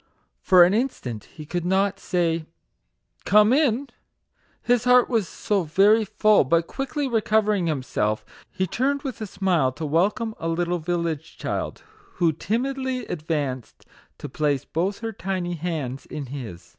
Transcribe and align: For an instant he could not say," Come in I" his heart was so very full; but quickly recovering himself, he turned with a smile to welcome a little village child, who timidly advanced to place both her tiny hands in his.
For 0.41 0.63
an 0.63 0.73
instant 0.73 1.25
he 1.25 1.45
could 1.45 1.63
not 1.63 1.99
say," 1.99 2.47
Come 3.33 3.53
in 3.53 3.87
I" 3.87 3.93
his 4.63 4.85
heart 4.85 5.09
was 5.09 5.27
so 5.27 5.61
very 5.61 6.05
full; 6.05 6.43
but 6.43 6.65
quickly 6.65 7.07
recovering 7.07 7.67
himself, 7.67 8.25
he 8.49 8.65
turned 8.65 9.03
with 9.03 9.21
a 9.21 9.27
smile 9.27 9.71
to 9.73 9.85
welcome 9.85 10.33
a 10.39 10.47
little 10.49 10.79
village 10.79 11.37
child, 11.37 11.83
who 12.13 12.31
timidly 12.33 13.05
advanced 13.05 13.85
to 14.17 14.27
place 14.27 14.65
both 14.65 15.01
her 15.01 15.11
tiny 15.13 15.53
hands 15.53 16.07
in 16.07 16.25
his. 16.25 16.67